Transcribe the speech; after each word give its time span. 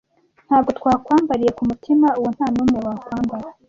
Ntabwo 0.47 0.69
twakwambariye 0.79 1.51
kumutima 1.57 2.07
uwo 2.19 2.29
ntanumwe 2.35 2.77
wakwambara? 2.87 3.47